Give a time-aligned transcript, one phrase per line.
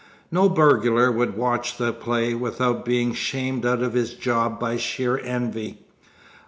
[0.31, 5.19] No burglar could watch the play without being shamed out of his job by sheer
[5.19, 5.85] envy.